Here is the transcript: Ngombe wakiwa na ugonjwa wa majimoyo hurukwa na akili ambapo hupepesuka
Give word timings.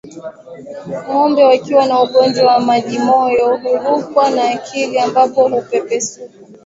Ngombe 1.09 1.41
wakiwa 1.49 1.83
na 1.89 1.95
ugonjwa 2.03 2.43
wa 2.51 2.59
majimoyo 2.59 3.47
hurukwa 3.83 4.29
na 4.31 4.43
akili 4.49 4.99
ambapo 4.99 5.49
hupepesuka 5.49 6.35